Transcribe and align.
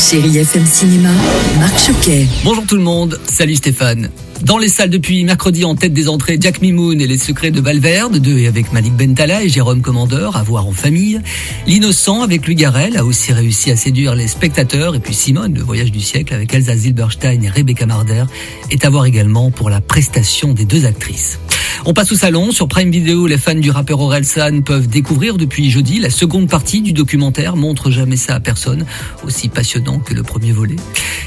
Chérie 0.00 0.38
FM 0.38 0.64
Cinéma. 0.64 1.10
Marc 1.58 1.78
Choquet. 1.78 2.26
Bonjour 2.42 2.64
tout 2.64 2.76
le 2.76 2.82
monde, 2.82 3.20
salut 3.26 3.54
Stéphane. 3.54 4.08
Dans 4.42 4.56
les 4.56 4.68
salles 4.68 4.88
depuis 4.88 5.22
mercredi 5.24 5.64
en 5.66 5.74
tête 5.74 5.92
des 5.92 6.08
entrées, 6.08 6.38
Jack 6.40 6.62
Mimoun 6.62 6.98
et 7.00 7.06
les 7.06 7.18
secrets 7.18 7.50
de 7.50 7.60
Valverde, 7.60 8.16
deux 8.16 8.38
et 8.38 8.46
avec 8.46 8.72
Malik 8.72 8.94
Bentala 8.94 9.44
et 9.44 9.50
Jérôme 9.50 9.82
Commandeur, 9.82 10.36
à 10.36 10.42
voir 10.42 10.66
en 10.66 10.72
famille. 10.72 11.20
L'innocent 11.66 12.22
avec 12.22 12.46
Louis 12.46 12.54
Garrel 12.54 12.96
a 12.96 13.04
aussi 13.04 13.32
réussi 13.34 13.70
à 13.70 13.76
séduire 13.76 14.14
les 14.14 14.26
spectateurs. 14.26 14.94
Et 14.94 15.00
puis 15.00 15.14
Simone, 15.14 15.54
le 15.54 15.62
voyage 15.62 15.92
du 15.92 16.00
siècle 16.00 16.32
avec 16.32 16.54
Elsa 16.54 16.74
Zilberstein 16.74 17.42
et 17.42 17.50
Rebecca 17.50 17.84
Marder, 17.84 18.24
est 18.70 18.84
à 18.86 18.90
voir 18.90 19.04
également 19.04 19.50
pour 19.50 19.68
la 19.68 19.82
prestation 19.82 20.54
des 20.54 20.64
deux 20.64 20.86
actrices. 20.86 21.38
On 21.84 21.92
passe 21.92 22.12
au 22.12 22.14
salon. 22.14 22.52
Sur 22.52 22.68
Prime 22.68 22.90
Video, 22.90 23.26
les 23.26 23.38
fans 23.38 23.54
du 23.54 23.70
rappeur 23.70 24.00
Orelsan 24.00 24.62
peuvent 24.62 24.88
découvrir 24.88 25.36
depuis 25.36 25.70
jeudi 25.70 25.98
la 25.98 26.10
seconde 26.10 26.48
partie 26.48 26.80
du 26.82 26.92
documentaire 26.92 27.56
Montre 27.56 27.90
jamais 27.90 28.16
ça 28.16 28.34
à 28.34 28.40
personne, 28.40 28.84
aussi 29.24 29.48
passionnant 29.48 29.98
que 29.98 30.14
le 30.14 30.22
premier 30.22 30.52
volet. 30.52 30.76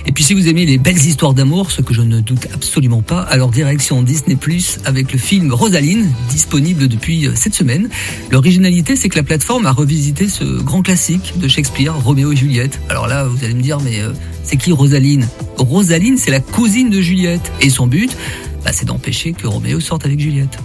Et 0.05 0.11
puis 0.11 0.23
si 0.23 0.33
vous 0.33 0.47
aimez 0.47 0.65
les 0.65 0.77
belles 0.77 0.97
histoires 0.97 1.33
d'amour, 1.33 1.71
ce 1.71 1.81
que 1.81 1.93
je 1.93 2.01
ne 2.01 2.19
doute 2.19 2.47
absolument 2.53 3.01
pas, 3.01 3.21
alors 3.21 3.49
direction 3.49 4.01
Disney 4.01 4.35
Plus 4.35 4.79
avec 4.85 5.11
le 5.13 5.19
film 5.19 5.53
Rosaline, 5.53 6.11
disponible 6.29 6.87
depuis 6.87 7.27
euh, 7.27 7.31
cette 7.35 7.55
semaine. 7.55 7.89
L'originalité, 8.31 8.95
c'est 8.95 9.09
que 9.09 9.17
la 9.17 9.23
plateforme 9.23 9.65
a 9.65 9.71
revisité 9.71 10.27
ce 10.27 10.61
grand 10.61 10.81
classique 10.81 11.33
de 11.37 11.47
Shakespeare, 11.47 11.95
Roméo 11.95 12.31
et 12.31 12.35
Juliette. 12.35 12.79
Alors 12.89 13.07
là, 13.07 13.25
vous 13.25 13.43
allez 13.43 13.53
me 13.53 13.61
dire, 13.61 13.79
mais 13.79 14.01
euh, 14.01 14.11
c'est 14.43 14.57
qui 14.57 14.71
Rosaline? 14.71 15.27
Rosaline, 15.57 16.17
c'est 16.17 16.31
la 16.31 16.39
cousine 16.39 16.89
de 16.89 17.01
Juliette. 17.01 17.51
Et 17.61 17.69
son 17.69 17.87
but, 17.87 18.15
bah, 18.63 18.71
c'est 18.73 18.85
d'empêcher 18.85 19.33
que 19.33 19.47
Roméo 19.47 19.79
sorte 19.79 20.05
avec 20.05 20.19
Juliette. 20.19 20.57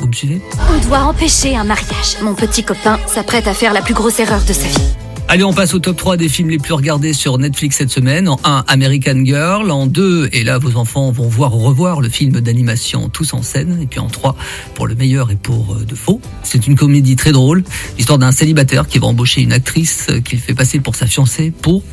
Vous 0.00 0.06
me 0.06 0.12
suivez? 0.12 0.40
On 0.70 0.88
doit 0.88 1.00
empêcher 1.00 1.56
un 1.56 1.64
mariage. 1.64 2.16
Mon 2.22 2.34
petit 2.34 2.62
copain 2.62 2.98
s'apprête 3.06 3.46
à 3.46 3.54
faire 3.54 3.72
la 3.72 3.82
plus 3.82 3.94
grosse 3.94 4.18
erreur 4.18 4.42
de 4.44 4.52
sa 4.52 4.68
vie. 4.68 4.94
Allez, 5.32 5.44
on 5.44 5.52
passe 5.52 5.74
au 5.74 5.78
top 5.78 5.96
3 5.96 6.16
des 6.16 6.28
films 6.28 6.50
les 6.50 6.58
plus 6.58 6.72
regardés 6.72 7.12
sur 7.12 7.38
Netflix 7.38 7.76
cette 7.76 7.90
semaine. 7.90 8.28
En 8.28 8.40
1, 8.42 8.64
American 8.66 9.24
Girl. 9.24 9.70
En 9.70 9.86
2, 9.86 10.30
et 10.32 10.42
là, 10.42 10.58
vos 10.58 10.74
enfants 10.76 11.12
vont 11.12 11.28
voir 11.28 11.54
ou 11.54 11.60
revoir 11.60 12.00
le 12.00 12.08
film 12.08 12.40
d'animation 12.40 13.08
Tous 13.08 13.32
en 13.32 13.42
scène. 13.42 13.78
Et 13.80 13.86
puis 13.86 14.00
en 14.00 14.08
3, 14.08 14.34
pour 14.74 14.88
le 14.88 14.96
meilleur 14.96 15.30
et 15.30 15.36
pour 15.36 15.76
euh, 15.76 15.84
de 15.84 15.94
faux. 15.94 16.20
C'est 16.42 16.66
une 16.66 16.74
comédie 16.74 17.14
très 17.14 17.30
drôle. 17.30 17.62
L'histoire 17.96 18.18
d'un 18.18 18.32
célibataire 18.32 18.88
qui 18.88 18.98
va 18.98 19.06
embaucher 19.06 19.40
une 19.42 19.52
actrice 19.52 20.08
euh, 20.10 20.20
qu'il 20.20 20.40
fait 20.40 20.54
passer 20.54 20.80
pour 20.80 20.96
sa 20.96 21.06
fiancée 21.06 21.52
pour 21.52 21.84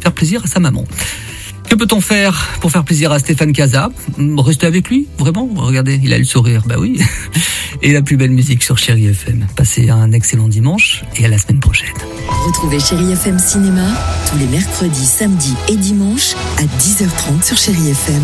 faire 0.00 0.12
plaisir 0.12 0.42
à 0.44 0.46
sa 0.46 0.60
maman. 0.60 0.84
Que 1.68 1.74
peut-on 1.76 2.00
faire 2.00 2.50
pour 2.60 2.70
faire 2.70 2.84
plaisir 2.84 3.12
à 3.12 3.18
Stéphane 3.18 3.52
Casa? 3.52 3.90
Hmm, 4.18 4.38
Rester 4.38 4.66
avec 4.66 4.88
lui, 4.88 5.08
vraiment 5.18 5.48
Regardez, 5.56 6.00
il 6.02 6.12
a 6.12 6.18
le 6.18 6.24
sourire, 6.24 6.62
bah 6.66 6.76
oui. 6.78 7.00
Et 7.82 7.92
la 7.92 8.02
plus 8.02 8.16
belle 8.16 8.30
musique 8.30 8.62
sur 8.62 8.78
Chéri 8.78 9.06
FM. 9.06 9.46
Passez 9.56 9.90
un 9.90 10.12
excellent 10.12 10.48
dimanche 10.48 11.04
et 11.16 11.24
à 11.24 11.28
la 11.28 11.38
semaine 11.38 11.60
prochaine. 11.60 11.92
Retrouvez 12.46 12.80
Chérie 12.80 13.12
FM 13.12 13.38
Cinéma 13.38 13.88
tous 14.30 14.38
les 14.38 14.46
mercredis, 14.46 15.04
samedis 15.04 15.54
et 15.68 15.76
dimanches 15.76 16.34
à 16.58 16.62
10h30 16.62 17.42
sur 17.42 17.56
Chérie 17.56 17.90
FM. 17.90 18.22